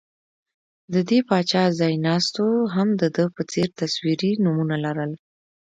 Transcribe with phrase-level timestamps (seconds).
[0.93, 5.11] د دې پاچا ځایناستو هم د ده په څېر تصویري نومونه لرل